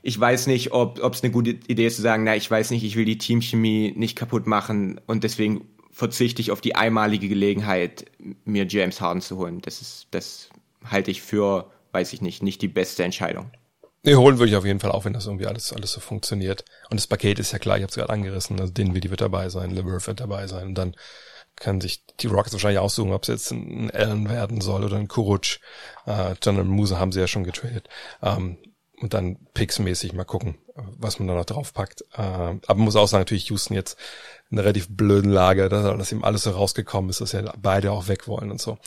[0.02, 2.84] ich weiß nicht, ob es eine gute Idee ist zu sagen, na, ich weiß nicht,
[2.84, 8.06] ich will die Teamchemie nicht kaputt machen und deswegen verzichte ich auf die einmalige Gelegenheit,
[8.46, 9.62] mir James Harden zu holen.
[9.62, 10.50] Das ist, das
[10.84, 13.52] halte ich für, weiß ich nicht, nicht die beste Entscheidung.
[14.04, 16.66] Nee, holen würde ich auf jeden Fall auch, wenn das irgendwie alles, alles so funktioniert.
[16.90, 19.50] Und das Paket ist ja klar, ich habe es gerade angerissen, also Dinwiddie wird dabei
[19.50, 20.96] sein, LeVert wird dabei sein und dann
[21.56, 25.08] kann sich die Rockets wahrscheinlich aussuchen, ob es jetzt ein Allen werden soll oder ein
[25.08, 25.60] Kuruc.
[26.08, 27.88] Äh, John Muse haben sie ja schon getradet.
[28.24, 28.58] Ähm,
[29.02, 32.02] und dann Picks-mäßig mal gucken, was man da noch draufpackt.
[32.14, 33.98] Äh, aber man muss auch sagen, natürlich Houston jetzt
[34.50, 37.92] in einer relativ blöden Lage, dass, dass ihm alles so rausgekommen ist, dass ja beide
[37.92, 38.78] auch weg wollen und so.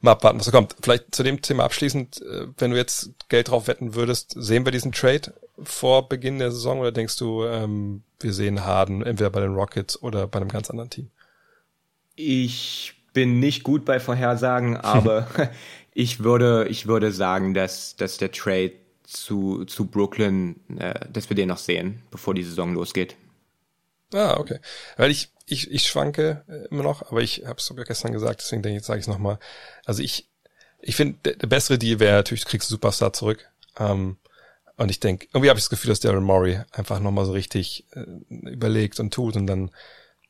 [0.00, 0.76] Mal abwarten, was da kommt.
[0.82, 4.72] Vielleicht zu dem Thema abschließend, äh, wenn du jetzt Geld drauf wetten würdest, sehen wir
[4.72, 9.40] diesen Trade vor Beginn der Saison oder denkst du, ähm, wir sehen Harden entweder bei
[9.40, 11.10] den Rockets oder bei einem ganz anderen Team?
[12.16, 15.26] Ich bin nicht gut bei Vorhersagen, aber
[15.94, 18.72] ich würde, ich würde sagen, dass, dass der Trade
[19.10, 23.16] zu, zu Brooklyn, äh, dass wir den noch sehen, bevor die Saison losgeht.
[24.12, 24.58] Ah, okay.
[24.96, 28.40] Weil ich, ich, ich schwanke äh, immer noch, aber ich habe es ja gestern gesagt,
[28.40, 29.38] deswegen denke ich, sage ich es nochmal.
[29.84, 30.28] Also ich,
[30.80, 33.48] ich finde, der, der bessere Deal wäre natürlich, du kriegst Superstar zurück.
[33.78, 34.16] Ähm,
[34.76, 37.86] und ich denke, irgendwie habe ich das Gefühl, dass Daryl Morey einfach nochmal so richtig
[37.92, 39.70] äh, überlegt und tut und dann,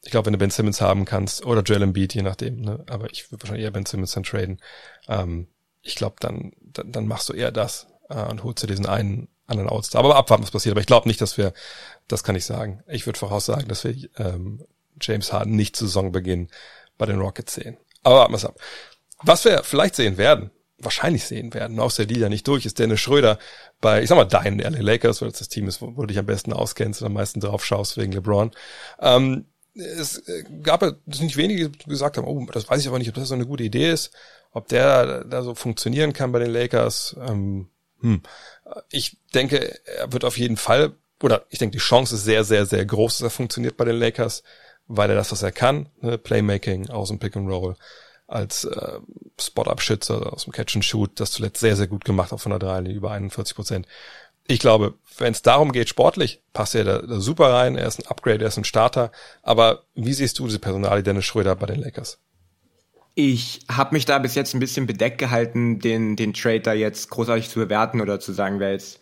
[0.03, 2.85] ich glaube, wenn du Ben Simmons haben kannst oder Joel Embiid, je nachdem, ne?
[2.88, 4.61] aber ich würde wahrscheinlich eher Ben Simmons dann traden.
[5.09, 5.47] Ähm,
[5.83, 9.29] ich glaube, dann, dann, dann machst du eher das äh, und holst dir diesen einen
[9.46, 10.05] anderen Outstar.
[10.05, 10.73] Aber abwarten, was passiert.
[10.73, 11.53] Aber ich glaube nicht, dass wir,
[12.09, 12.83] das kann ich sagen.
[12.87, 14.64] Ich würde voraussagen, dass wir ähm,
[15.01, 16.49] James Harden nicht zu Saisonbeginn
[16.99, 17.77] bei den Rockets sehen.
[18.03, 18.61] Aber warten wir ab.
[19.23, 23.01] Was wir vielleicht sehen werden, wahrscheinlich sehen werden, auch der Liga nicht durch, ist Dennis
[23.01, 23.38] Schröder
[23.81, 26.07] bei, ich sag mal, deinen LA Lakers, weil das das Team ist, wo, wo du
[26.07, 28.51] dich am besten auskennst und am meisten drauf schaust wegen LeBron.
[29.01, 32.99] Ähm, es äh, gab ja nicht wenige, die gesagt haben, oh, das weiß ich aber
[32.99, 34.12] nicht, ob das so eine gute Idee ist,
[34.53, 37.16] ob der da so funktionieren kann bei den Lakers.
[37.20, 37.68] Ähm,
[38.01, 38.23] hm.
[38.91, 42.67] Ich denke, er wird auf jeden Fall, oder ich denke, die Chance ist sehr, sehr,
[42.67, 44.43] sehr groß, dass er funktioniert bei den Lakers,
[44.87, 47.77] weil er das, was er kann, ne, Playmaking aus dem Pick and Roll,
[48.27, 48.99] als äh,
[49.41, 52.59] Spot-Up-Schütze aus dem Catch and Shoot, das zuletzt sehr, sehr gut gemacht, auch von der
[52.59, 53.87] Dreilinie, über 41 Prozent.
[54.47, 58.01] Ich glaube, wenn es darum geht, sportlich, passt er da, da, super rein, er ist
[58.01, 61.67] ein Upgrade, er ist ein Starter, aber wie siehst du diese Personalie Dennis Schröder bei
[61.67, 62.19] den Lakers?
[63.14, 67.11] Ich habe mich da bis jetzt ein bisschen bedeckt gehalten, den, den Trade da jetzt
[67.11, 69.01] großartig zu bewerten oder zu sagen, wer jetzt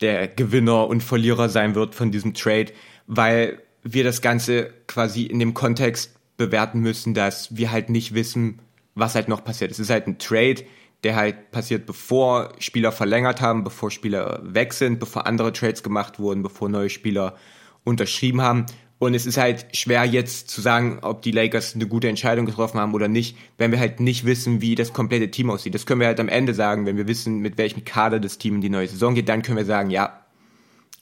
[0.00, 2.72] der Gewinner und Verlierer sein wird von diesem Trade,
[3.06, 8.60] weil wir das Ganze quasi in dem Kontext bewerten müssen, dass wir halt nicht wissen,
[8.94, 9.70] was halt noch passiert.
[9.70, 10.64] Es ist halt ein Trade,
[11.02, 16.18] der halt passiert, bevor Spieler verlängert haben, bevor Spieler weg sind, bevor andere Trades gemacht
[16.18, 17.36] wurden, bevor neue Spieler
[17.84, 18.66] unterschrieben haben.
[18.98, 22.80] Und es ist halt schwer jetzt zu sagen, ob die Lakers eine gute Entscheidung getroffen
[22.80, 25.74] haben oder nicht, wenn wir halt nicht wissen, wie das komplette Team aussieht.
[25.74, 28.56] Das können wir halt am Ende sagen, wenn wir wissen, mit welchem Kader das Team
[28.56, 30.24] in die neue Saison geht, dann können wir sagen, ja,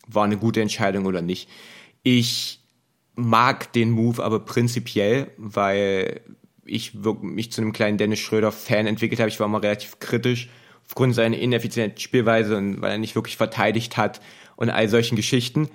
[0.09, 1.49] war eine gute Entscheidung oder nicht.
[2.03, 2.61] Ich
[3.15, 6.21] mag den Move aber prinzipiell, weil
[6.65, 9.29] ich mich zu einem kleinen Dennis Schröder Fan entwickelt habe.
[9.29, 10.49] Ich war immer relativ kritisch
[10.87, 14.21] aufgrund seiner ineffizienten Spielweise und weil er nicht wirklich verteidigt hat
[14.57, 15.69] und all solchen Geschichten.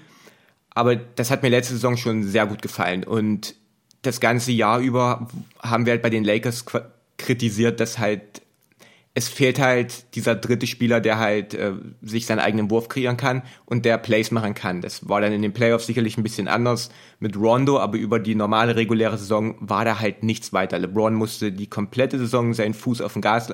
[0.80, 3.04] Aber das hat mir letzte Saison schon sehr gut gefallen.
[3.04, 3.56] Und
[4.02, 5.28] das ganze Jahr über
[5.62, 6.65] haben wir halt bei den Lakers
[7.18, 8.42] kritisiert, dass halt
[9.15, 13.42] es fehlt halt dieser dritte Spieler, der halt äh, sich seinen eigenen Wurf kreieren kann
[13.65, 14.82] und der Plays machen kann.
[14.82, 16.89] Das war dann in den Playoffs sicherlich ein bisschen anders
[17.20, 20.80] mit Rondo, aber über die normale reguläre Saison war da halt nichts weiter.
[20.80, 23.54] LeBron musste die komplette Saison seinen Fuß auf dem Gas,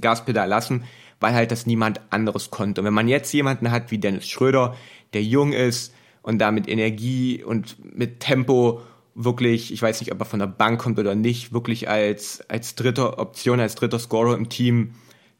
[0.00, 0.84] Gaspedal lassen,
[1.20, 2.80] weil halt das niemand anderes konnte.
[2.80, 4.76] Und wenn man jetzt jemanden hat wie Dennis Schröder,
[5.14, 8.82] der jung ist, und da mit Energie und mit Tempo
[9.14, 12.74] wirklich, ich weiß nicht, ob er von der Bank kommt oder nicht, wirklich als, als
[12.74, 14.94] dritte Option, als dritter Scorer im Team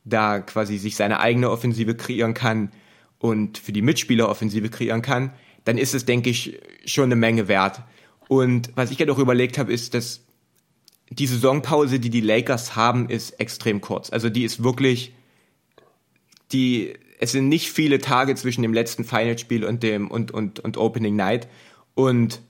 [0.04, 2.72] da quasi sich seine eigene Offensive kreieren kann
[3.18, 5.32] und für die Mitspieler Offensive kreieren kann,
[5.64, 7.82] dann ist es, denke ich, schon eine Menge wert.
[8.28, 10.24] Und was ich ja doch überlegt habe, ist, dass
[11.10, 14.10] die Saisonpause, die die Lakers haben, ist extrem kurz.
[14.10, 15.12] Also die ist wirklich,
[16.52, 20.76] die es sind nicht viele Tage zwischen dem letzten Finalspiel und dem und, und, und
[20.78, 21.48] Opening Night.
[21.94, 22.40] Und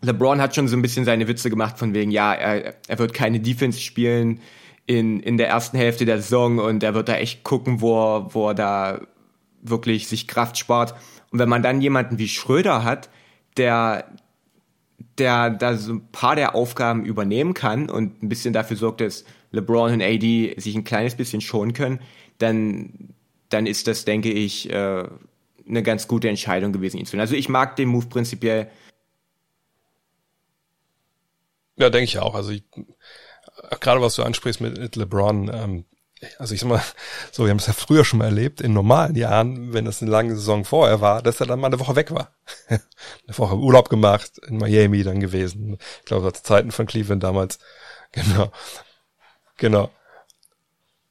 [0.00, 3.12] LeBron hat schon so ein bisschen seine Witze gemacht von wegen, ja, er, er wird
[3.12, 4.40] keine Defense spielen
[4.86, 8.34] in, in der ersten Hälfte der Saison und er wird da echt gucken, wo er,
[8.34, 9.00] wo er da
[9.60, 10.94] wirklich sich Kraft spart.
[11.30, 13.10] Und wenn man dann jemanden wie Schröder hat,
[13.58, 14.06] der
[15.18, 19.24] der da so ein paar der Aufgaben übernehmen kann und ein bisschen dafür sorgt, dass
[19.50, 22.00] LeBron und AD sich ein kleines bisschen schonen können,
[22.38, 23.14] dann,
[23.48, 25.04] dann ist das, denke ich, äh,
[25.68, 27.22] eine ganz gute Entscheidung gewesen, ihn zu nehmen.
[27.22, 28.70] Also ich mag den Move prinzipiell.
[31.76, 32.34] Ja, denke ich auch.
[32.34, 32.64] Also ich,
[33.80, 35.84] gerade was du ansprichst mit LeBron, ähm,
[36.38, 36.82] also ich sag mal,
[37.32, 40.10] so, wir haben es ja früher schon mal erlebt, in normalen Jahren, wenn es eine
[40.10, 42.32] lange Saison vorher war, dass er dann mal eine Woche weg war.
[42.68, 42.80] eine
[43.28, 45.78] Woche Urlaub gemacht, in Miami dann gewesen.
[46.00, 47.58] Ich glaube, zu Zeiten von Cleveland damals.
[48.12, 48.50] Genau.
[49.58, 49.90] Genau.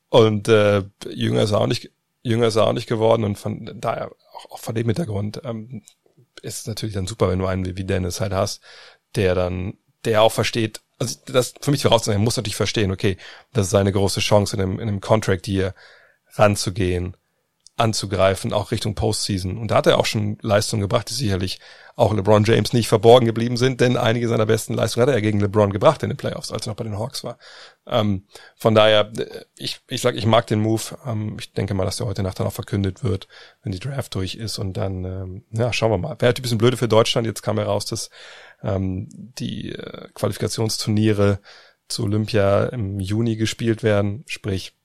[0.10, 1.92] Und äh, jünger ist er auch nicht,
[2.28, 5.84] jünger ist er auch nicht geworden und von daher auch, auch von dem Hintergrund ähm,
[6.42, 8.62] ist es natürlich dann super, wenn du einen wie Dennis halt hast,
[9.16, 13.18] der dann, der auch versteht, also das für mich vorauszunehmen, muss natürlich verstehen, okay,
[13.54, 15.74] das ist seine große Chance in einem, in einem Contract hier
[16.34, 17.16] ranzugehen,
[17.78, 19.58] anzugreifen, auch Richtung Postseason.
[19.58, 21.60] Und da hat er auch schon Leistungen gebracht, die sicherlich
[21.96, 25.22] auch LeBron James nicht verborgen geblieben sind, denn einige seiner besten Leistungen hat er ja
[25.22, 27.40] gegen LeBron gebracht in den Playoffs, als er noch bei den Hawks war.
[27.88, 29.12] Ähm, von daher,
[29.58, 30.82] ich, ich sag, ich mag den Move.
[31.06, 33.28] Ähm, ich denke mal, dass der heute Nacht dann auch verkündet wird,
[33.64, 34.60] wenn die Draft durch ist.
[34.60, 36.10] Und dann, ähm, ja, schauen wir mal.
[36.20, 37.26] Wäre halt ein bisschen blöde für Deutschland.
[37.26, 38.12] Jetzt kam heraus, dass
[38.62, 41.40] ähm, die äh, Qualifikationsturniere
[41.88, 44.24] zu Olympia im Juni gespielt werden.
[44.28, 44.77] Sprich,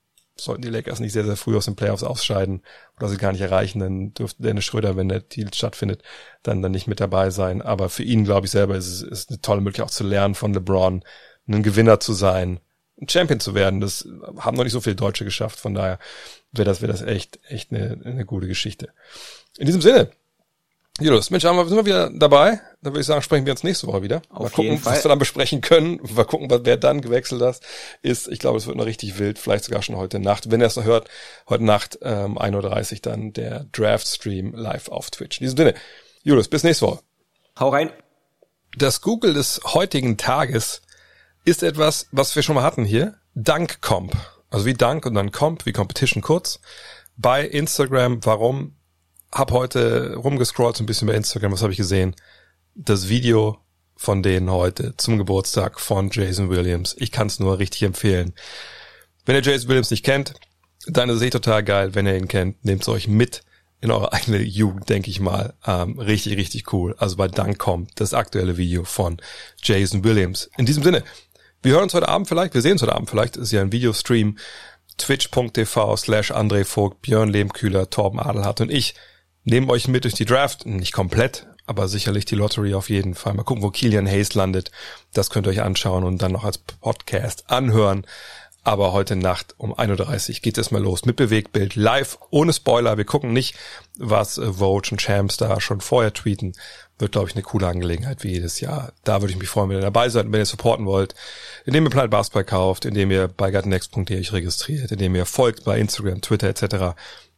[0.44, 2.62] sollten die Lakers nicht sehr, sehr früh aus den Playoffs ausscheiden
[2.96, 6.02] oder sie gar nicht erreichen, dann dürfte Dennis Schröder, wenn der Deal stattfindet,
[6.42, 7.62] dann dann nicht mit dabei sein.
[7.62, 10.34] Aber für ihn, glaube ich, selber ist es ist eine tolle Möglichkeit auch zu lernen
[10.34, 11.02] von LeBron,
[11.48, 12.60] ein Gewinner zu sein,
[13.00, 13.80] ein Champion zu werden.
[13.80, 14.06] Das
[14.38, 15.58] haben noch nicht so viele Deutsche geschafft.
[15.58, 15.98] Von daher
[16.52, 18.90] wäre das, wäre das echt, echt eine, eine gute Geschichte.
[19.58, 20.10] In diesem Sinne,
[21.00, 22.60] Julius, Mensch, haben wir, sind wir wieder dabei?
[22.82, 24.20] Dann würde ich sagen, sprechen wir uns nächste Woche wieder.
[24.28, 24.94] Auf mal gucken, jeden Fall.
[24.94, 26.00] was wir dann besprechen können.
[26.14, 27.60] Mal gucken, wer dann gewechselt hat,
[28.02, 28.28] ist.
[28.28, 29.38] Ich glaube, es wird noch richtig wild.
[29.38, 30.50] Vielleicht sogar schon heute Nacht.
[30.50, 31.08] Wenn ihr es noch hört,
[31.48, 35.40] heute Nacht ähm, 1.30 Uhr dann der Draft-Stream live auf Twitch.
[35.40, 35.74] In diesem Sinne,
[36.24, 37.00] Julius, bis nächste Woche.
[37.58, 37.90] Hau rein.
[38.76, 40.82] Das Google des heutigen Tages
[41.44, 43.14] ist etwas, was wir schon mal hatten hier.
[43.34, 44.14] Dank-Comp.
[44.50, 46.60] Also wie Dank und dann Comp, wie Competition kurz.
[47.16, 48.24] Bei Instagram.
[48.24, 48.76] Warum?
[49.32, 52.14] Hab heute rumgescrollt so ein bisschen bei Instagram, was habe ich gesehen?
[52.74, 53.58] Das Video
[53.96, 56.94] von denen heute zum Geburtstag von Jason Williams.
[56.98, 58.34] Ich kann es nur richtig empfehlen.
[59.24, 60.34] Wenn ihr Jason Williams nicht kennt,
[60.86, 61.94] dann ist es eh total geil.
[61.94, 63.42] Wenn ihr ihn kennt, nehmt es euch mit
[63.80, 65.54] in eure eigene Jugend, denke ich mal.
[65.66, 66.94] Ähm, richtig, richtig cool.
[66.98, 69.18] Also bei Dank kommt das aktuelle Video von
[69.62, 70.50] Jason Williams.
[70.56, 71.04] In diesem Sinne,
[71.62, 73.70] wir hören uns heute Abend vielleicht, wir sehen uns heute Abend vielleicht, ist ja ein
[73.70, 74.36] Videostream,
[74.98, 78.94] twitch.tv slash André Vogt, Björn Lehmkühler, Torben Adelhardt und ich
[79.44, 83.34] nehmen euch mit durch die Draft, nicht komplett, aber sicherlich die Lottery auf jeden Fall.
[83.34, 84.70] Mal gucken, wo Kilian Hayes landet.
[85.12, 88.06] Das könnt ihr euch anschauen und dann noch als Podcast anhören.
[88.64, 92.96] Aber heute Nacht um 1.30 Uhr geht es mal los mit Bewegtbild live, ohne Spoiler.
[92.96, 93.56] Wir gucken nicht,
[93.98, 96.52] was äh, Vogue und Champs da schon vorher tweeten.
[96.96, 98.92] Wird, glaube ich, eine coole Angelegenheit wie jedes Jahr.
[99.02, 101.16] Da würde ich mich freuen, wenn ihr dabei seid und wenn ihr supporten wollt,
[101.64, 105.80] indem ihr Planet Basketball kauft, indem ihr bei gutnext.de euch registriert, indem ihr folgt bei
[105.80, 106.94] Instagram, Twitter etc.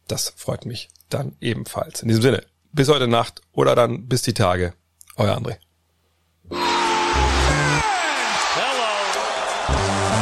[0.07, 2.01] Das freut mich dann ebenfalls.
[2.01, 4.73] In diesem Sinne, bis heute Nacht oder dann bis die Tage.
[5.17, 5.57] Euer André.
[6.49, 6.59] Hello.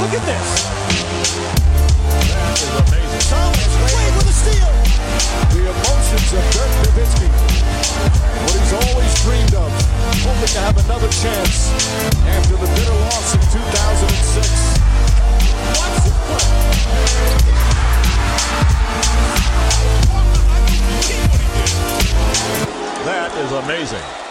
[0.02, 0.64] Look at this.
[2.32, 3.24] That is amazing.
[3.30, 4.72] Thomas Wade with a steal.
[5.52, 7.28] The emotions of Dirk Nowitzki.
[8.46, 9.72] What he's always dreamed of.
[10.24, 11.72] Hoping to have another chance
[12.28, 14.48] after the bitter loss in 2006.
[15.76, 17.73] Watch it play.
[23.06, 24.23] That is amazing.